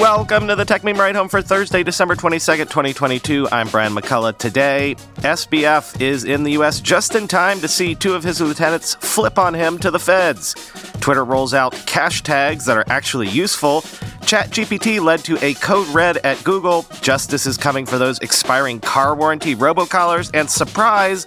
Welcome 0.00 0.48
to 0.48 0.56
the 0.56 0.64
Techmeme 0.64 0.96
Ride 0.96 1.14
Home 1.14 1.28
for 1.28 1.42
Thursday, 1.42 1.82
December 1.82 2.14
22nd, 2.16 2.70
2022. 2.70 3.46
I'm 3.52 3.68
Brian 3.68 3.94
McCullough. 3.94 4.38
Today, 4.38 4.96
SBF 5.16 6.00
is 6.00 6.24
in 6.24 6.42
the 6.42 6.52
U.S. 6.52 6.80
just 6.80 7.14
in 7.14 7.28
time 7.28 7.60
to 7.60 7.68
see 7.68 7.94
two 7.94 8.14
of 8.14 8.24
his 8.24 8.40
lieutenants 8.40 8.94
flip 8.94 9.38
on 9.38 9.52
him 9.52 9.78
to 9.80 9.90
the 9.90 9.98
feds. 9.98 10.54
Twitter 11.00 11.22
rolls 11.22 11.52
out 11.52 11.74
cash 11.86 12.22
tags 12.22 12.64
that 12.64 12.78
are 12.78 12.84
actually 12.88 13.28
useful. 13.28 13.82
ChatGPT 14.22 15.04
led 15.04 15.22
to 15.24 15.36
a 15.44 15.52
code 15.52 15.88
red 15.88 16.16
at 16.24 16.42
Google. 16.44 16.86
Justice 17.02 17.44
is 17.44 17.58
coming 17.58 17.84
for 17.84 17.98
those 17.98 18.18
expiring 18.20 18.80
car 18.80 19.14
warranty 19.14 19.54
robocallers. 19.54 20.30
And 20.32 20.48
surprise, 20.48 21.26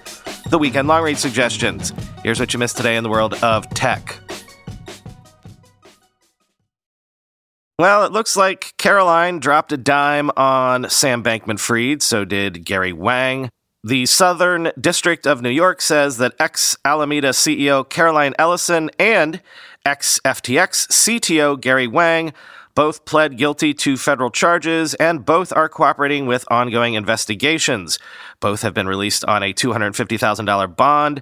the 0.49 0.57
weekend 0.57 0.87
long 0.87 1.03
read 1.03 1.19
suggestions. 1.19 1.93
Here's 2.23 2.39
what 2.39 2.53
you 2.53 2.59
missed 2.59 2.77
today 2.77 2.95
in 2.95 3.03
the 3.03 3.09
world 3.11 3.35
of 3.43 3.69
tech. 3.75 4.22
Well, 7.79 8.05
it 8.05 8.11
looks 8.11 8.37
like 8.37 8.75
Caroline 8.77 9.39
dropped 9.39 9.71
a 9.71 9.77
dime 9.77 10.29
on 10.37 10.87
Sam 10.91 11.23
Bankman 11.23 11.59
Fried, 11.59 12.03
so 12.03 12.23
did 12.23 12.65
Gary 12.65 12.93
Wang. 12.93 13.49
The 13.83 14.05
Southern 14.05 14.71
District 14.79 15.25
of 15.25 15.41
New 15.41 15.49
York 15.49 15.81
says 15.81 16.17
that 16.17 16.35
ex 16.39 16.77
Alameda 16.85 17.29
CEO 17.29 17.87
Caroline 17.89 18.35
Ellison 18.37 18.91
and 18.99 19.41
ex 19.85 20.19
FTX 20.23 20.87
CTO 20.87 21.59
Gary 21.59 21.87
Wang 21.87 22.31
both 22.75 23.05
pled 23.05 23.37
guilty 23.37 23.73
to 23.73 23.97
federal 23.97 24.29
charges 24.29 24.93
and 24.95 25.25
both 25.25 25.51
are 25.51 25.67
cooperating 25.67 26.27
with 26.27 26.45
ongoing 26.51 26.93
investigations. 26.93 27.97
Both 28.39 28.61
have 28.61 28.75
been 28.75 28.87
released 28.87 29.25
on 29.25 29.41
a 29.41 29.53
$250,000 29.53 30.75
bond. 30.75 31.21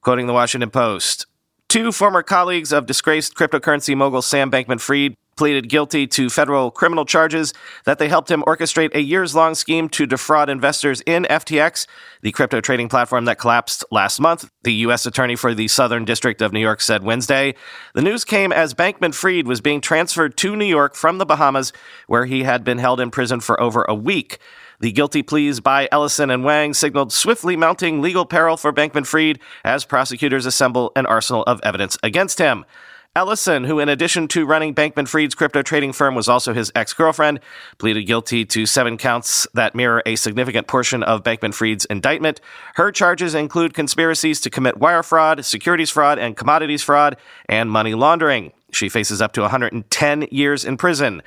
Quoting 0.00 0.26
the 0.26 0.32
Washington 0.32 0.70
Post, 0.70 1.26
Two 1.68 1.92
former 1.92 2.24
colleagues 2.24 2.72
of 2.72 2.86
disgraced 2.86 3.36
cryptocurrency 3.36 3.96
mogul 3.96 4.22
Sam 4.22 4.50
Bankman 4.50 4.80
Fried 4.80 5.14
pleaded 5.40 5.70
guilty 5.70 6.06
to 6.06 6.28
federal 6.28 6.70
criminal 6.70 7.06
charges 7.06 7.54
that 7.86 7.98
they 7.98 8.10
helped 8.10 8.30
him 8.30 8.44
orchestrate 8.46 8.94
a 8.94 9.00
years 9.00 9.34
long 9.34 9.54
scheme 9.54 9.88
to 9.88 10.04
defraud 10.04 10.50
investors 10.50 11.00
in 11.06 11.22
FTX, 11.30 11.86
the 12.20 12.30
crypto 12.30 12.60
trading 12.60 12.90
platform 12.90 13.24
that 13.24 13.38
collapsed 13.38 13.82
last 13.90 14.20
month. 14.20 14.50
The 14.64 14.74
U.S. 14.84 15.06
Attorney 15.06 15.36
for 15.36 15.54
the 15.54 15.66
Southern 15.66 16.04
District 16.04 16.42
of 16.42 16.52
New 16.52 16.60
York 16.60 16.82
said 16.82 17.02
Wednesday. 17.02 17.54
The 17.94 18.02
news 18.02 18.22
came 18.22 18.52
as 18.52 18.74
Bankman 18.74 19.14
Fried 19.14 19.46
was 19.46 19.62
being 19.62 19.80
transferred 19.80 20.36
to 20.36 20.54
New 20.54 20.66
York 20.66 20.94
from 20.94 21.16
the 21.16 21.24
Bahamas, 21.24 21.72
where 22.06 22.26
he 22.26 22.42
had 22.42 22.62
been 22.62 22.76
held 22.76 23.00
in 23.00 23.10
prison 23.10 23.40
for 23.40 23.58
over 23.58 23.86
a 23.88 23.94
week. 23.94 24.40
The 24.80 24.92
guilty 24.92 25.22
pleas 25.22 25.60
by 25.60 25.88
Ellison 25.90 26.28
and 26.28 26.44
Wang 26.44 26.74
signaled 26.74 27.14
swiftly 27.14 27.56
mounting 27.56 28.02
legal 28.02 28.26
peril 28.26 28.58
for 28.58 28.74
Bankman 28.74 29.06
Fried 29.06 29.38
as 29.64 29.86
prosecutors 29.86 30.44
assemble 30.44 30.92
an 30.96 31.06
arsenal 31.06 31.44
of 31.44 31.60
evidence 31.62 31.96
against 32.02 32.38
him. 32.38 32.66
Ellison, 33.16 33.64
who 33.64 33.80
in 33.80 33.88
addition 33.88 34.28
to 34.28 34.46
running 34.46 34.72
Bankman 34.72 35.08
Fried's 35.08 35.34
crypto 35.34 35.62
trading 35.62 35.92
firm 35.92 36.14
was 36.14 36.28
also 36.28 36.54
his 36.54 36.70
ex 36.76 36.92
girlfriend, 36.92 37.40
pleaded 37.76 38.04
guilty 38.04 38.44
to 38.44 38.66
seven 38.66 38.96
counts 38.96 39.48
that 39.52 39.74
mirror 39.74 40.00
a 40.06 40.14
significant 40.14 40.68
portion 40.68 41.02
of 41.02 41.24
Bankman 41.24 41.52
Fried's 41.52 41.84
indictment. 41.86 42.40
Her 42.76 42.92
charges 42.92 43.34
include 43.34 43.74
conspiracies 43.74 44.40
to 44.42 44.48
commit 44.50 44.76
wire 44.76 45.02
fraud, 45.02 45.44
securities 45.44 45.90
fraud, 45.90 46.20
and 46.20 46.36
commodities 46.36 46.84
fraud, 46.84 47.16
and 47.48 47.68
money 47.68 47.94
laundering. 47.94 48.52
She 48.70 48.88
faces 48.88 49.20
up 49.20 49.32
to 49.32 49.40
110 49.40 50.28
years 50.30 50.64
in 50.64 50.76
prison. 50.76 51.20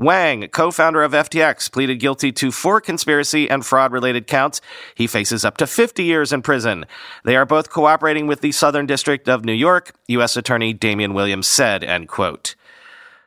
Wang, 0.00 0.48
co 0.48 0.70
founder 0.70 1.02
of 1.02 1.12
FTX, 1.12 1.70
pleaded 1.70 1.96
guilty 1.96 2.32
to 2.32 2.50
four 2.50 2.80
conspiracy 2.80 3.50
and 3.50 3.66
fraud 3.66 3.92
related 3.92 4.26
counts. 4.26 4.62
He 4.94 5.06
faces 5.06 5.44
up 5.44 5.58
to 5.58 5.66
50 5.66 6.02
years 6.02 6.32
in 6.32 6.40
prison. 6.40 6.86
They 7.24 7.36
are 7.36 7.44
both 7.44 7.68
cooperating 7.68 8.26
with 8.26 8.40
the 8.40 8.50
Southern 8.50 8.86
District 8.86 9.28
of 9.28 9.44
New 9.44 9.52
York, 9.52 9.92
U.S. 10.08 10.38
Attorney 10.38 10.72
Damian 10.72 11.12
Williams 11.12 11.46
said, 11.46 11.84
end 11.84 12.08
quote. 12.08 12.54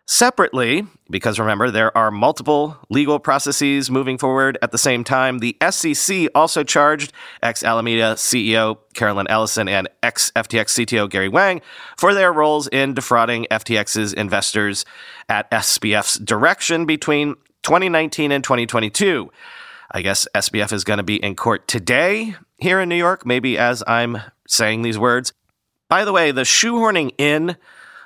Separately, 0.05 0.85
because 1.09 1.39
remember, 1.39 1.71
there 1.71 1.97
are 1.97 2.11
multiple 2.11 2.77
legal 2.89 3.19
processes 3.19 3.89
moving 3.89 4.17
forward 4.17 4.57
at 4.61 4.73
the 4.73 4.77
same 4.77 5.05
time, 5.05 5.39
the 5.39 5.55
SEC 5.69 6.27
also 6.35 6.61
charged 6.61 7.13
ex 7.41 7.63
Alameda 7.63 8.15
CEO 8.15 8.79
Caroline 8.95 9.27
Ellison 9.29 9.69
and 9.69 9.87
ex 10.01 10.29
FTX 10.35 10.85
CTO 10.85 11.09
Gary 11.09 11.29
Wang 11.29 11.61
for 11.97 12.13
their 12.13 12.33
roles 12.33 12.67
in 12.67 12.93
defrauding 12.93 13.47
FTX's 13.49 14.11
investors 14.11 14.83
at 15.29 15.49
SBF's 15.51 16.19
direction 16.19 16.85
between 16.85 17.35
2019 17.63 18.33
and 18.33 18.43
2022. 18.43 19.31
I 19.89 20.01
guess 20.01 20.27
SBF 20.35 20.73
is 20.73 20.83
going 20.83 20.97
to 20.97 21.03
be 21.03 21.23
in 21.23 21.35
court 21.35 21.65
today 21.65 22.35
here 22.57 22.81
in 22.81 22.89
New 22.89 22.97
York, 22.97 23.25
maybe 23.25 23.57
as 23.57 23.81
I'm 23.87 24.17
saying 24.49 24.81
these 24.81 24.99
words. 24.99 25.31
By 25.87 26.03
the 26.03 26.11
way, 26.11 26.31
the 26.31 26.41
shoehorning 26.41 27.11
in 27.17 27.55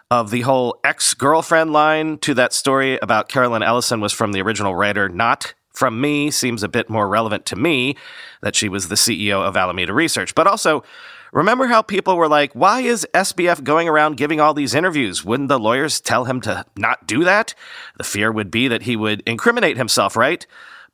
of 0.09 0.31
the 0.31 0.41
whole 0.41 0.79
ex 0.83 1.13
girlfriend 1.13 1.73
line 1.73 2.17
to 2.19 2.33
that 2.33 2.53
story 2.53 2.97
about 3.01 3.29
Caroline 3.29 3.63
Ellison 3.63 3.99
was 3.99 4.13
from 4.13 4.31
the 4.31 4.41
original 4.41 4.75
writer, 4.75 5.09
not 5.09 5.53
from 5.73 5.99
me. 6.01 6.31
Seems 6.31 6.63
a 6.63 6.69
bit 6.69 6.89
more 6.89 7.07
relevant 7.07 7.45
to 7.47 7.55
me 7.55 7.95
that 8.41 8.55
she 8.55 8.69
was 8.69 8.87
the 8.87 8.95
CEO 8.95 9.41
of 9.41 9.57
Alameda 9.57 9.93
Research. 9.93 10.33
But 10.33 10.47
also, 10.47 10.83
remember 11.31 11.67
how 11.67 11.81
people 11.81 12.17
were 12.17 12.29
like, 12.29 12.53
why 12.53 12.81
is 12.81 13.07
SBF 13.13 13.63
going 13.63 13.87
around 13.87 14.17
giving 14.17 14.39
all 14.39 14.53
these 14.53 14.73
interviews? 14.73 15.25
Wouldn't 15.25 15.49
the 15.49 15.59
lawyers 15.59 15.99
tell 15.99 16.25
him 16.25 16.41
to 16.41 16.65
not 16.75 17.05
do 17.05 17.23
that? 17.25 17.53
The 17.97 18.03
fear 18.03 18.31
would 18.31 18.49
be 18.49 18.67
that 18.67 18.83
he 18.83 18.95
would 18.95 19.21
incriminate 19.25 19.77
himself, 19.77 20.15
right? 20.15 20.45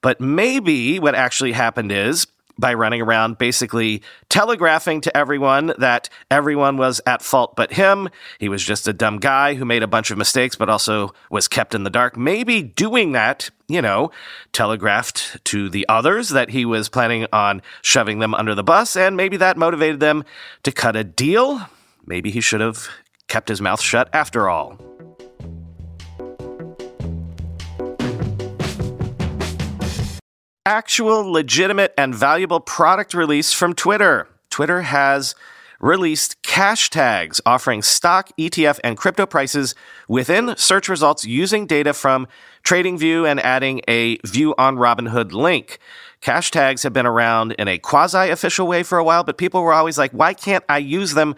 But 0.01 0.19
maybe 0.19 0.99
what 0.99 1.15
actually 1.15 1.53
happened 1.53 1.91
is 1.91 2.27
by 2.63 2.73
running 2.73 3.01
around 3.01 3.37
basically 3.37 4.01
telegraphing 4.29 5.01
to 5.01 5.17
everyone 5.17 5.73
that 5.79 6.07
everyone 6.31 6.77
was 6.77 7.01
at 7.05 7.21
fault 7.21 7.57
but 7.57 7.73
him. 7.73 8.07
He 8.39 8.47
was 8.47 8.63
just 8.63 8.87
a 8.87 8.93
dumb 8.93 9.19
guy 9.19 9.55
who 9.55 9.65
made 9.65 9.83
a 9.83 9.87
bunch 9.87 10.11
of 10.11 10.17
mistakes, 10.17 10.55
but 10.55 10.69
also 10.69 11.13
was 11.29 11.49
kept 11.49 11.75
in 11.75 11.83
the 11.83 11.89
dark. 11.89 12.15
Maybe 12.15 12.63
doing 12.63 13.11
that, 13.11 13.49
you 13.67 13.81
know, 13.81 14.11
telegraphed 14.53 15.43
to 15.43 15.67
the 15.67 15.85
others 15.89 16.29
that 16.29 16.51
he 16.51 16.63
was 16.63 16.87
planning 16.87 17.27
on 17.33 17.61
shoving 17.81 18.19
them 18.19 18.33
under 18.33 18.55
the 18.55 18.63
bus, 18.63 18.95
and 18.95 19.17
maybe 19.17 19.35
that 19.35 19.57
motivated 19.57 19.99
them 19.99 20.23
to 20.63 20.71
cut 20.71 20.95
a 20.95 21.03
deal. 21.03 21.67
Maybe 22.05 22.31
he 22.31 22.39
should 22.39 22.61
have 22.61 22.87
kept 23.27 23.49
his 23.49 23.59
mouth 23.59 23.81
shut 23.81 24.07
after 24.13 24.47
all. 24.47 24.92
Actual, 30.73 31.31
legitimate, 31.31 31.93
and 31.99 32.15
valuable 32.15 32.59
product 32.59 33.13
release 33.13 33.53
from 33.53 33.75
Twitter. 33.75 34.27
Twitter 34.49 34.81
has 34.81 35.35
released 35.79 36.41
cash 36.41 36.89
tags 36.89 37.39
offering 37.45 37.83
stock, 37.83 38.31
ETF, 38.39 38.79
and 38.83 38.97
crypto 38.97 39.27
prices 39.27 39.75
within 40.07 40.55
search 40.57 40.89
results 40.89 41.25
using 41.25 41.67
data 41.67 41.93
from 41.93 42.27
TradingView 42.63 43.29
and 43.29 43.39
adding 43.41 43.81
a 43.87 44.17
View 44.25 44.55
on 44.57 44.77
Robinhood 44.77 45.31
link. 45.31 45.77
Cash 46.21 46.49
tags 46.49 46.81
have 46.81 46.93
been 46.93 47.05
around 47.05 47.51
in 47.59 47.67
a 47.67 47.77
quasi 47.77 48.31
official 48.31 48.65
way 48.65 48.81
for 48.81 48.97
a 48.97 49.03
while, 49.03 49.23
but 49.23 49.37
people 49.37 49.61
were 49.61 49.73
always 49.73 49.99
like, 49.99 50.11
why 50.11 50.33
can't 50.33 50.63
I 50.67 50.79
use 50.79 51.13
them 51.13 51.35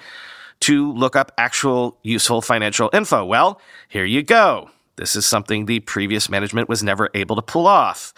to 0.62 0.94
look 0.94 1.17
up 1.17 1.34
actual 1.38 1.97
useful 2.03 2.41
financial 2.41 2.90
info? 2.94 3.25
Well, 3.25 3.59
here 3.90 4.06
you 4.06 4.23
go. 4.23 4.69
This 4.96 5.13
is 5.17 5.25
something 5.25 5.66
the 5.66 5.81
previous 5.81 6.29
management 6.29 6.69
was 6.69 6.81
never 6.81 7.09
able 7.13 7.35
to 7.35 7.41
pull 7.41 7.67
off. 7.67 8.13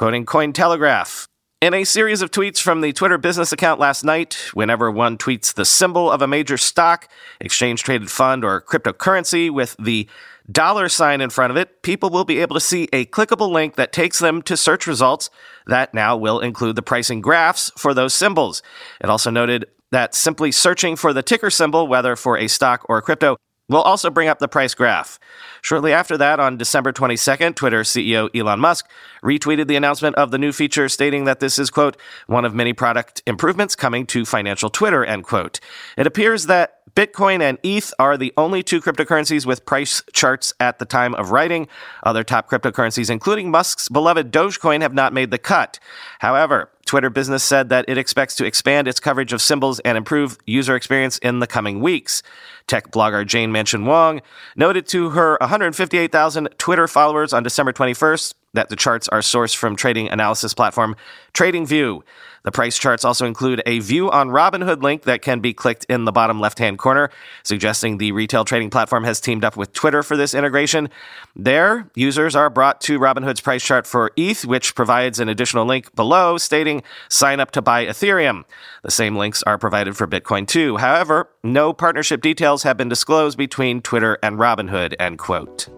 Quoting 0.00 0.24
Cointelegraph, 0.24 1.26
in 1.60 1.74
a 1.74 1.84
series 1.84 2.22
of 2.22 2.30
tweets 2.30 2.58
from 2.58 2.80
the 2.80 2.90
Twitter 2.90 3.18
business 3.18 3.52
account 3.52 3.78
last 3.78 4.02
night, 4.02 4.48
whenever 4.54 4.90
one 4.90 5.18
tweets 5.18 5.52
the 5.52 5.66
symbol 5.66 6.10
of 6.10 6.22
a 6.22 6.26
major 6.26 6.56
stock, 6.56 7.06
exchange 7.38 7.82
traded 7.82 8.10
fund, 8.10 8.42
or 8.42 8.62
cryptocurrency 8.62 9.50
with 9.50 9.76
the 9.78 10.08
dollar 10.50 10.88
sign 10.88 11.20
in 11.20 11.28
front 11.28 11.50
of 11.50 11.58
it, 11.58 11.82
people 11.82 12.08
will 12.08 12.24
be 12.24 12.38
able 12.38 12.54
to 12.54 12.60
see 12.60 12.88
a 12.94 13.04
clickable 13.04 13.50
link 13.50 13.76
that 13.76 13.92
takes 13.92 14.20
them 14.20 14.40
to 14.40 14.56
search 14.56 14.86
results 14.86 15.28
that 15.66 15.92
now 15.92 16.16
will 16.16 16.40
include 16.40 16.76
the 16.76 16.82
pricing 16.82 17.20
graphs 17.20 17.70
for 17.76 17.92
those 17.92 18.14
symbols. 18.14 18.62
It 19.02 19.10
also 19.10 19.30
noted 19.30 19.66
that 19.90 20.14
simply 20.14 20.50
searching 20.50 20.96
for 20.96 21.12
the 21.12 21.22
ticker 21.22 21.50
symbol, 21.50 21.86
whether 21.86 22.16
for 22.16 22.38
a 22.38 22.48
stock 22.48 22.86
or 22.88 22.96
a 22.96 23.02
crypto, 23.02 23.36
will 23.70 23.82
also 23.82 24.10
bring 24.10 24.28
up 24.28 24.38
the 24.38 24.48
price 24.48 24.74
graph. 24.74 25.18
Shortly 25.62 25.92
after 25.92 26.18
that, 26.18 26.40
on 26.40 26.56
December 26.56 26.92
22nd, 26.92 27.54
Twitter 27.54 27.82
CEO 27.82 28.28
Elon 28.34 28.60
Musk 28.60 28.88
retweeted 29.22 29.68
the 29.68 29.76
announcement 29.76 30.16
of 30.16 30.30
the 30.30 30.38
new 30.38 30.52
feature, 30.52 30.88
stating 30.88 31.24
that 31.24 31.40
this 31.40 31.58
is, 31.58 31.70
quote, 31.70 31.96
one 32.26 32.44
of 32.44 32.54
many 32.54 32.72
product 32.72 33.22
improvements 33.26 33.76
coming 33.76 34.06
to 34.06 34.24
financial 34.24 34.70
Twitter, 34.70 35.04
end 35.04 35.24
quote. 35.24 35.60
It 35.96 36.06
appears 36.06 36.46
that 36.46 36.79
Bitcoin 36.94 37.40
and 37.40 37.58
ETH 37.62 37.92
are 37.98 38.16
the 38.16 38.32
only 38.36 38.62
two 38.62 38.80
cryptocurrencies 38.80 39.46
with 39.46 39.64
price 39.64 40.02
charts 40.12 40.52
at 40.58 40.78
the 40.78 40.84
time 40.84 41.14
of 41.14 41.30
writing. 41.30 41.68
Other 42.02 42.24
top 42.24 42.50
cryptocurrencies, 42.50 43.10
including 43.10 43.50
Musk's 43.50 43.88
beloved 43.88 44.32
Dogecoin, 44.32 44.82
have 44.82 44.94
not 44.94 45.12
made 45.12 45.30
the 45.30 45.38
cut. 45.38 45.78
However, 46.18 46.70
Twitter 46.90 47.10
Business 47.10 47.44
said 47.44 47.68
that 47.68 47.84
it 47.88 47.98
expects 47.98 48.34
to 48.34 48.44
expand 48.44 48.88
its 48.88 48.98
coverage 48.98 49.32
of 49.32 49.40
symbols 49.40 49.78
and 49.80 49.96
improve 49.96 50.36
user 50.44 50.74
experience 50.74 51.18
in 51.18 51.38
the 51.38 51.46
coming 51.46 51.80
weeks. 51.80 52.20
Tech 52.66 52.90
blogger 52.90 53.24
Jane 53.24 53.52
Manchun 53.52 53.84
Wong 53.84 54.20
noted 54.56 54.88
to 54.88 55.10
her 55.10 55.36
158,000 55.40 56.48
Twitter 56.58 56.88
followers 56.88 57.32
on 57.32 57.44
December 57.44 57.72
21st 57.72 58.34
that 58.54 58.68
the 58.68 58.76
charts 58.76 59.06
are 59.08 59.20
sourced 59.20 59.54
from 59.54 59.76
trading 59.76 60.08
analysis 60.08 60.52
platform 60.54 60.96
TradingView. 61.34 62.02
The 62.42 62.52
price 62.52 62.78
charts 62.78 63.04
also 63.04 63.26
include 63.26 63.62
a 63.66 63.80
view 63.80 64.10
on 64.10 64.28
Robinhood 64.28 64.82
link 64.82 65.02
that 65.02 65.22
can 65.22 65.40
be 65.40 65.52
clicked 65.52 65.84
in 65.88 66.04
the 66.04 66.12
bottom 66.12 66.40
left 66.40 66.58
hand 66.58 66.78
corner, 66.78 67.10
suggesting 67.42 67.98
the 67.98 68.12
retail 68.12 68.44
trading 68.44 68.70
platform 68.70 69.04
has 69.04 69.20
teamed 69.20 69.44
up 69.44 69.56
with 69.56 69.72
Twitter 69.72 70.02
for 70.02 70.16
this 70.16 70.34
integration. 70.34 70.88
There, 71.36 71.90
users 71.94 72.34
are 72.34 72.50
brought 72.50 72.80
to 72.82 72.98
Robinhood's 72.98 73.40
price 73.40 73.62
chart 73.62 73.86
for 73.86 74.12
ETH, 74.16 74.44
which 74.44 74.74
provides 74.74 75.20
an 75.20 75.28
additional 75.28 75.66
link 75.66 75.94
below 75.94 76.38
stating 76.38 76.82
sign 77.08 77.40
up 77.40 77.50
to 77.52 77.62
buy 77.62 77.86
Ethereum. 77.86 78.44
The 78.82 78.90
same 78.90 79.16
links 79.16 79.42
are 79.44 79.58
provided 79.58 79.96
for 79.96 80.06
Bitcoin 80.06 80.46
too. 80.46 80.78
However, 80.78 81.28
no 81.42 81.72
partnership 81.72 82.22
details 82.22 82.62
have 82.62 82.76
been 82.76 82.88
disclosed 82.88 83.36
between 83.36 83.82
Twitter 83.82 84.18
and 84.22 84.38
Robinhood, 84.38 84.94
end 84.98 85.18
quote. 85.18 85.68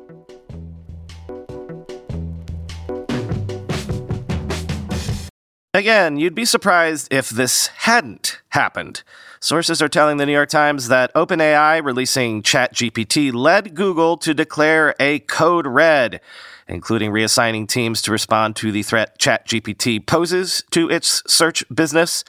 Again, 5.74 6.18
you'd 6.18 6.34
be 6.34 6.44
surprised 6.44 7.10
if 7.10 7.30
this 7.30 7.68
hadn't 7.68 8.42
happened. 8.50 9.02
Sources 9.40 9.80
are 9.80 9.88
telling 9.88 10.18
the 10.18 10.26
New 10.26 10.32
York 10.32 10.50
Times 10.50 10.88
that 10.88 11.10
OpenAI 11.14 11.82
releasing 11.82 12.42
ChatGPT 12.42 13.32
led 13.32 13.74
Google 13.74 14.18
to 14.18 14.34
declare 14.34 14.94
a 15.00 15.20
code 15.20 15.66
red, 15.66 16.20
including 16.68 17.10
reassigning 17.10 17.66
teams 17.66 18.02
to 18.02 18.12
respond 18.12 18.54
to 18.56 18.70
the 18.70 18.82
threat 18.82 19.18
ChatGPT 19.18 20.06
poses 20.06 20.62
to 20.72 20.90
its 20.90 21.22
search 21.26 21.64
business. 21.74 22.22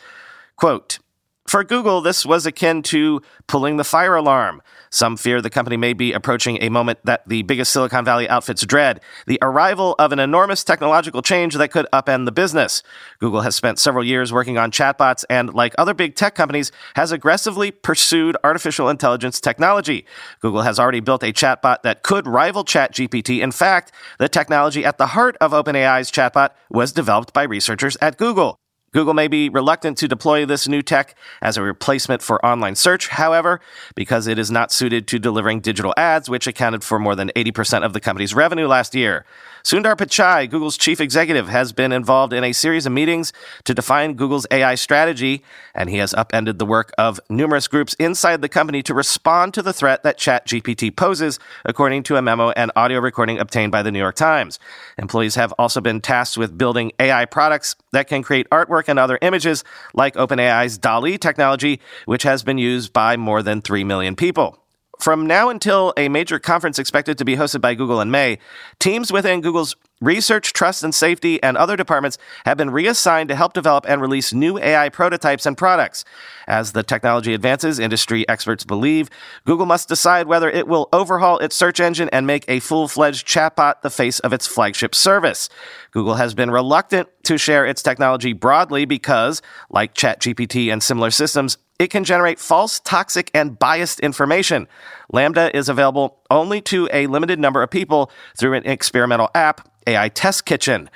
Quote, 0.56 1.00
for 1.46 1.64
Google, 1.64 2.02
this 2.02 2.26
was 2.26 2.46
akin 2.46 2.82
to 2.84 3.22
pulling 3.48 3.78
the 3.78 3.84
fire 3.84 4.16
alarm. 4.16 4.62
Some 4.90 5.18
fear 5.18 5.42
the 5.42 5.50
company 5.50 5.76
may 5.76 5.94
be 5.94 6.14
approaching 6.14 6.58
a 6.62 6.70
moment 6.70 7.00
that 7.04 7.28
the 7.28 7.44
biggest 7.44 7.72
Silicon 7.72 8.06
Valley 8.06 8.30
outfits 8.30 8.66
dread 8.66 9.02
the 9.28 9.40
arrival 9.42 9.96
of 10.00 10.12
an 10.12 10.20
enormous 10.20 10.64
technological 10.64 11.22
change 11.22 11.56
that 11.56 11.70
could 11.70 11.86
upend 11.92 12.26
the 12.26 12.32
business. 12.32 12.82
Google 13.20 13.42
has 13.42 13.56
spent 13.56 13.78
several 13.78 14.04
years 14.04 14.32
working 14.32 14.58
on 14.58 14.72
chatbots 14.72 15.26
and, 15.30 15.54
like 15.54 15.76
other 15.78 15.94
big 15.94 16.16
tech 16.16 16.34
companies, 16.34 16.72
has 16.96 17.12
aggressively 17.12 17.72
pursued 17.72 18.38
artificial 18.44 18.90
intelligence 18.90 19.42
technology. 19.42 20.06
Google 20.40 20.62
has 20.62 20.80
already 20.80 21.02
built 21.02 21.24
a 21.24 21.34
chatbot 21.34 21.82
that 21.84 22.04
could 22.04 22.26
rival 22.26 22.64
ChatGPT. 22.64 23.42
In 23.42 23.52
fact, 23.52 23.92
the 24.18 24.30
technology 24.30 24.86
at 24.86 24.98
the 24.98 25.08
heart 25.08 25.36
of 25.42 25.52
OpenAI's 25.52 26.10
chatbot 26.10 26.52
was 26.70 26.94
developed 26.94 27.34
by 27.34 27.44
researchers 27.44 27.98
at 28.02 28.18
Google. 28.18 28.60
Google 28.94 29.14
may 29.14 29.28
be 29.28 29.50
reluctant 29.50 29.98
to 29.98 30.08
deploy 30.08 30.46
this 30.46 30.68
new 30.68 30.82
tech 30.82 31.16
as 31.42 31.58
a 31.58 31.64
replacement 31.64 32.22
for 32.22 32.44
online 32.46 32.76
search, 32.76 33.10
however, 33.10 33.60
because 33.96 34.28
it 34.28 34.40
is 34.40 34.52
not 34.52 34.72
suited 34.72 35.08
to 35.08 35.20
delivering 35.20 35.60
digital 35.60 35.94
ads, 35.98 36.30
which 36.30 36.48
accounted 36.48 36.84
for 36.84 37.00
more 37.00 37.16
than 37.16 37.30
80% 37.36 37.84
of 37.84 37.94
the 37.94 38.00
company's 38.00 38.36
revenue 38.36 38.68
last 38.68 38.94
year. 38.94 39.26
Sundar 39.64 39.96
Pichai, 39.96 40.50
Google's 40.50 40.78
chief 40.78 41.00
executive, 41.00 41.48
has 41.48 41.72
been 41.72 41.94
involved 41.94 42.34
in 42.34 42.44
a 42.44 42.52
series 42.52 42.86
of 42.86 42.92
meetings 42.92 43.32
to 43.64 43.74
define 43.74 44.14
Google's 44.14 44.46
AI 44.52 44.76
strategy, 44.76 45.42
and 45.74 45.90
he 45.90 45.98
has 45.98 46.14
upended 46.14 46.60
the 46.60 46.66
work 46.66 46.92
of 46.98 47.20
numerous 47.30 47.70
groups 47.70 47.94
inside 47.94 48.42
the 48.42 48.50
company 48.50 48.84
to 48.84 48.94
respond 48.94 49.54
to 49.54 49.62
the 49.62 49.72
threat 49.72 50.04
that 50.04 50.20
ChatGPT 50.20 50.94
poses, 50.94 51.40
according 51.64 52.04
to 52.04 52.18
a 52.18 52.22
memo 52.22 52.50
and 52.52 52.74
audio 52.76 53.00
recording 53.00 53.40
obtained 53.40 53.72
by 53.72 53.82
the 53.82 53.92
New 53.92 54.00
York 54.00 54.16
Times. 54.16 54.60
Employees 54.98 55.36
have 55.36 55.54
also 55.58 55.80
been 55.80 56.02
tasked 56.02 56.38
with 56.38 56.58
building 56.58 56.92
AI 57.00 57.24
products 57.24 57.78
that 57.94 58.10
can 58.10 58.22
create 58.22 58.50
artwork 58.50 58.83
and 58.88 58.98
other 59.00 59.20
images, 59.22 59.64
like 59.94 60.16
OpenAI's 60.16 60.78
DALL-E 60.78 61.18
technology, 61.18 61.80
which 62.06 62.24
has 62.24 62.44
been 62.44 62.58
used 62.58 62.94
by 62.94 63.18
more 63.18 63.44
than 63.44 63.62
3 63.62 63.84
million 63.84 64.16
people. 64.16 64.63
From 65.00 65.26
now 65.26 65.50
until 65.50 65.94
a 65.98 66.08
major 66.08 66.40
conference 66.40 66.78
expected 66.78 67.18
to 67.18 67.26
be 67.26 67.36
hosted 67.36 67.62
by 67.62 67.74
Google 67.74 68.00
in 68.00 68.12
May, 68.12 68.38
teams 68.80 69.12
within 69.12 69.42
Google's 69.42 69.76
research, 70.00 70.54
trust 70.54 70.84
and 70.84 70.94
safety, 70.94 71.42
and 71.42 71.58
other 71.58 71.76
departments 71.76 72.18
have 72.46 72.58
been 72.58 72.70
reassigned 72.70 73.30
to 73.30 73.36
help 73.36 73.54
develop 73.54 73.86
and 73.88 74.02
release 74.02 74.34
new 74.34 74.60
AI 74.60 74.90
prototypes 74.90 75.46
and 75.46 75.58
products. 75.58 76.06
As 76.48 76.74
the 76.74 76.84
technology 76.84 77.34
advances, 77.34 77.80
industry 77.80 78.28
experts 78.30 78.64
believe 78.64 79.10
Google 79.46 79.66
must 79.66 79.88
decide 79.88 80.28
whether 80.28 80.50
it 80.50 80.68
will 80.68 80.90
overhaul 80.94 81.40
its 81.40 81.56
search 81.56 81.80
engine 81.80 82.10
and 82.12 82.28
make 82.28 82.46
a 82.48 82.60
full 82.60 82.88
fledged 82.88 83.28
chatbot 83.28 83.82
the 83.82 83.90
face 83.90 84.20
of 84.20 84.32
its 84.32 84.46
flagship 84.46 84.94
service. 84.94 85.50
Google 85.92 86.16
has 86.16 86.34
been 86.34 86.52
reluctant 86.52 87.10
to 87.24 87.38
share 87.38 87.66
its 87.66 87.82
technology 87.82 88.34
broadly 88.34 88.86
because, 88.86 89.42
like 89.70 89.96
ChatGPT 89.96 90.72
and 90.72 90.84
similar 90.84 91.12
systems, 91.12 91.58
it 91.84 91.90
can 91.90 92.06
generate 92.06 92.40
false, 92.40 92.80
toxic, 92.80 93.30
and 93.34 93.60
biased 93.60 94.00
information. 94.00 94.70
LaMDA 95.12 95.54
is 95.54 95.68
available 95.68 96.18
only 96.32 96.62
to 96.62 96.88
a 96.94 97.08
limited 97.08 97.40
number 97.40 97.62
of 97.62 97.70
people 97.70 98.10
through 98.38 98.54
an 98.54 98.66
experimental 98.66 99.30
app, 99.36 99.68
AI 99.86 100.08
Test 100.08 100.46
Kitchen. 100.46 100.90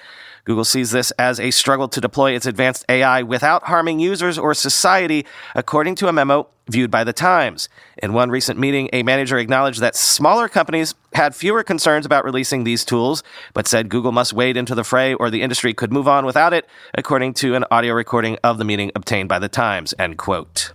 Google 0.48 0.64
sees 0.64 0.92
this 0.92 1.12
as 1.20 1.42
a 1.42 1.52
struggle 1.52 1.90
to 1.90 2.00
deploy 2.00 2.32
its 2.32 2.46
advanced 2.46 2.86
AI 2.88 3.22
without 3.22 3.64
harming 3.64 4.00
users 4.00 4.40
or 4.40 4.54
society, 4.54 5.26
according 5.54 5.96
to 5.96 6.08
a 6.08 6.14
memo 6.14 6.48
viewed 6.70 6.90
by 6.90 7.04
the 7.04 7.12
Times. 7.12 7.68
In 8.02 8.14
one 8.14 8.30
recent 8.30 8.58
meeting, 8.58 8.90
a 8.94 9.04
manager 9.04 9.38
acknowledged 9.38 9.82
that 9.82 9.94
smaller 9.94 10.48
companies 10.48 10.96
had 11.14 11.36
fewer 11.36 11.64
concerns 11.64 12.06
about 12.06 12.24
releasing 12.24 12.64
these 12.64 12.86
tools, 12.86 13.24
but 13.54 13.68
said 13.68 13.90
Google 13.90 14.14
must 14.14 14.32
wade 14.32 14.56
into 14.56 14.74
the 14.74 14.86
fray 14.86 15.14
or 15.14 15.30
the 15.30 15.42
industry 15.42 15.74
could 15.74 15.92
move 15.92 16.08
on 16.08 16.26
without 16.26 16.54
it, 16.54 16.66
according 16.94 17.34
to 17.34 17.56
an 17.56 17.66
audio 17.70 17.94
recording 17.94 18.38
of 18.42 18.58
the 18.58 18.64
meeting 18.64 18.90
obtained 18.96 19.28
by 19.28 19.40
the 19.40 19.50
Times. 19.50 19.94
End 20.00 20.18
quote. 20.18 20.72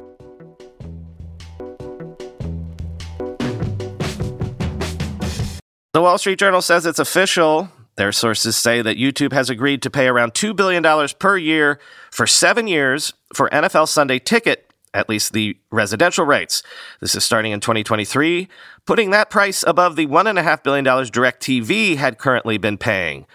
The 5.95 6.03
Wall 6.03 6.19
Street 6.19 6.39
Journal 6.39 6.61
says 6.61 6.85
it's 6.85 6.99
official. 6.99 7.71
Their 7.97 8.13
sources 8.13 8.57
say 8.57 8.81
that 8.83 8.97
YouTube 8.97 9.33
has 9.33 9.51
agreed 9.51 9.83
to 9.83 9.91
pay 9.91 10.07
around 10.07 10.35
$2 10.35 10.57
billion 10.57 10.83
per 11.19 11.37
year 11.37 11.79
for 12.11 12.27
seven 12.27 12.67
years 12.67 13.13
for 13.35 13.51
NFL 13.51 13.89
Sunday 13.89 14.19
Ticket, 14.19 14.71
at 14.95 15.09
least 15.09 15.33
the 15.33 15.57
residential 15.71 16.25
rates. 16.25 16.63
This 17.01 17.15
is 17.15 17.25
starting 17.25 17.53
in 17.53 17.61
2023, 17.61 18.49
putting 18.87 19.11
that 19.11 19.31
price 19.31 19.63
above 19.67 19.97
the 19.97 20.07
$1.5 20.07 20.63
billion 20.63 20.85
DirecTV 20.85 21.97
had 21.97 22.19
currently 22.19 22.57
been 22.57 22.79
paying. 22.79 23.27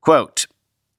Quote, 0.00 0.46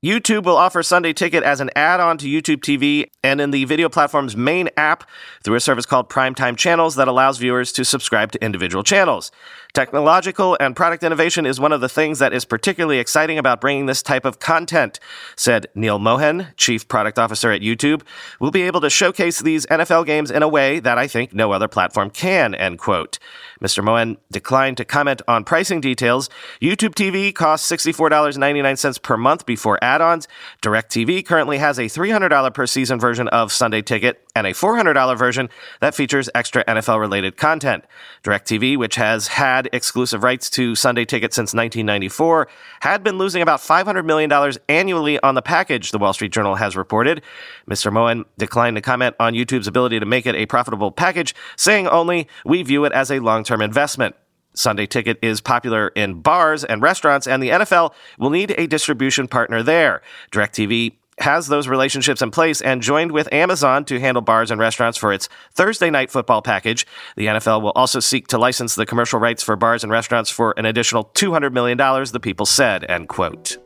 YouTube 0.03 0.43
will 0.43 0.55
offer 0.55 0.81
Sunday 0.81 1.11
Ticket 1.11 1.43
as 1.43 1.59
an 1.59 1.69
add 1.75 1.99
on 1.99 2.17
to 2.19 2.27
YouTube 2.27 2.61
TV 2.61 3.09
and 3.21 3.41
in 3.41 3.51
the 3.51 3.65
video 3.65 3.89
platform's 3.89 4.37
main 4.37 4.69
app 4.77 5.03
through 5.43 5.55
a 5.55 5.59
service 5.59 5.85
called 5.85 6.09
Primetime 6.09 6.55
Channels 6.55 6.95
that 6.95 7.09
allows 7.09 7.37
viewers 7.37 7.73
to 7.73 7.83
subscribe 7.83 8.31
to 8.31 8.41
individual 8.41 8.81
channels. 8.81 9.29
Technological 9.73 10.57
and 10.59 10.75
product 10.75 11.03
innovation 11.03 11.45
is 11.45 11.59
one 11.59 11.71
of 11.71 11.79
the 11.79 11.87
things 11.87 12.17
that 12.17 12.33
is 12.33 12.43
particularly 12.43 12.97
exciting 12.97 13.37
about 13.37 13.61
bringing 13.61 13.85
this 13.85 14.01
type 14.01 14.25
of 14.25 14.39
content, 14.39 14.99
said 15.35 15.67
Neal 15.75 15.99
Mohan, 15.99 16.47
Chief 16.57 16.87
Product 16.87 17.19
Officer 17.19 17.51
at 17.51 17.61
YouTube. 17.61 18.01
We'll 18.39 18.49
be 18.49 18.63
able 18.63 18.81
to 18.81 18.89
showcase 18.89 19.39
these 19.39 19.67
NFL 19.67 20.07
games 20.07 20.31
in 20.31 20.41
a 20.41 20.47
way 20.47 20.79
that 20.79 20.97
I 20.97 21.07
think 21.07 21.35
no 21.35 21.51
other 21.51 21.67
platform 21.67 22.09
can, 22.09 22.55
end 22.55 22.79
quote. 22.79 23.19
Mr. 23.61 23.83
Mohan 23.83 24.17
declined 24.31 24.77
to 24.77 24.85
comment 24.85 25.21
on 25.27 25.43
pricing 25.43 25.81
details. 25.81 26.31
YouTube 26.59 26.95
TV 26.95 27.33
costs 27.33 27.69
$64.99 27.71 29.01
per 29.03 29.17
month 29.17 29.45
before 29.45 29.77
add-ons. 29.83 30.27
DirecTV 30.63 31.23
currently 31.25 31.59
has 31.59 31.77
a 31.77 31.83
$300 31.83 32.53
per 32.55 32.65
season 32.65 32.99
version 32.99 33.27
of 33.27 33.51
Sunday 33.51 33.83
Ticket 33.83 34.25
and 34.35 34.45
a 34.45 34.51
$400 34.51 35.17
version 35.17 35.49
that 35.81 35.95
features 35.95 36.29
extra 36.35 36.63
NFL 36.65 36.99
related 36.99 37.35
content. 37.35 37.83
DirecTV, 38.23 38.77
which 38.77 38.95
has 38.95 39.27
had 39.27 39.69
exclusive 39.73 40.23
rights 40.23 40.49
to 40.51 40.75
Sunday 40.75 41.05
Ticket 41.05 41.33
since 41.33 41.53
1994, 41.53 42.47
had 42.81 43.03
been 43.03 43.17
losing 43.17 43.41
about 43.41 43.59
$500 43.59 44.05
million 44.05 44.31
annually 44.69 45.19
on 45.21 45.35
the 45.35 45.41
package, 45.41 45.91
the 45.91 45.97
Wall 45.97 46.13
Street 46.13 46.31
Journal 46.31 46.55
has 46.55 46.75
reported. 46.75 47.21
Mr. 47.69 47.91
Mohan 47.91 48.25
declined 48.37 48.75
to 48.75 48.81
comment 48.81 49.15
on 49.19 49.33
YouTube's 49.33 49.67
ability 49.67 49.99
to 49.99 50.05
make 50.05 50.25
it 50.25 50.35
a 50.35 50.45
profitable 50.45 50.91
package, 50.91 51.33
saying 51.55 51.87
only, 51.87 52.27
we 52.45 52.61
view 52.63 52.85
it 52.85 52.93
as 52.93 53.11
a 53.11 53.19
long 53.19 53.43
term 53.43 53.61
investment. 53.61 54.15
Sunday 54.53 54.85
Ticket 54.85 55.17
is 55.21 55.41
popular 55.41 55.89
in 55.89 56.21
bars 56.21 56.63
and 56.63 56.81
restaurants, 56.81 57.27
and 57.27 57.41
the 57.41 57.49
NFL 57.49 57.93
will 58.17 58.29
need 58.29 58.53
a 58.57 58.67
distribution 58.67 59.27
partner 59.27 59.63
there. 59.63 60.01
DirecTV 60.31 60.93
has 61.19 61.47
those 61.47 61.67
relationships 61.67 62.21
in 62.21 62.31
place 62.31 62.61
and 62.61 62.81
joined 62.81 63.11
with 63.11 63.31
Amazon 63.33 63.85
to 63.85 63.99
handle 63.99 64.21
bars 64.21 64.51
and 64.51 64.59
restaurants 64.59 64.97
for 64.97 65.13
its 65.13 65.29
Thursday 65.53 65.89
night 65.89 66.11
football 66.11 66.41
package. 66.41 66.85
The 67.15 67.27
NFL 67.27 67.61
will 67.61 67.71
also 67.71 67.99
seek 67.99 68.27
to 68.27 68.37
license 68.37 68.75
the 68.75 68.85
commercial 68.85 69.19
rights 69.19 69.43
for 69.43 69.55
bars 69.55 69.83
and 69.83 69.91
restaurants 69.91 70.29
for 70.29 70.53
an 70.57 70.65
additional 70.65 71.05
$200 71.05 71.51
million, 71.53 71.77
the 71.77 72.19
people 72.21 72.45
said, 72.45 72.85
end 72.89 73.09
quote. 73.09 73.57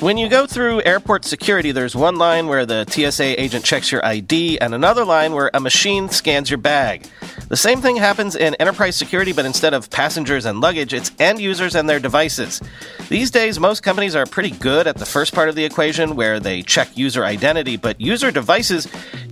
When 0.00 0.18
you 0.18 0.28
go 0.28 0.46
through 0.46 0.82
airport 0.82 1.24
security, 1.24 1.72
there's 1.72 1.96
one 1.96 2.16
line 2.16 2.48
where 2.48 2.66
the 2.66 2.84
TSA 2.86 3.40
agent 3.42 3.64
checks 3.64 3.90
your 3.90 4.04
ID 4.04 4.60
and 4.60 4.74
another 4.74 5.06
line 5.06 5.32
where 5.32 5.50
a 5.54 5.60
machine 5.60 6.10
scans 6.10 6.50
your 6.50 6.58
bag. 6.58 7.08
The 7.48 7.56
same 7.56 7.80
thing 7.80 7.96
happens 7.96 8.34
in 8.34 8.56
enterprise 8.56 8.96
security, 8.96 9.32
but 9.32 9.46
instead 9.46 9.72
of 9.72 9.88
passengers 9.88 10.46
and 10.46 10.60
luggage, 10.60 10.92
it's 10.92 11.12
end 11.20 11.40
users 11.40 11.76
and 11.76 11.88
their 11.88 12.00
devices. 12.00 12.60
These 13.08 13.30
days, 13.30 13.60
most 13.60 13.84
companies 13.84 14.16
are 14.16 14.26
pretty 14.26 14.50
good 14.50 14.88
at 14.88 14.96
the 14.96 15.06
first 15.06 15.32
part 15.32 15.48
of 15.48 15.54
the 15.54 15.64
equation 15.64 16.16
where 16.16 16.40
they 16.40 16.62
check 16.62 16.96
user 16.96 17.24
identity, 17.24 17.76
but 17.76 18.00
user 18.00 18.32
devices 18.32 18.88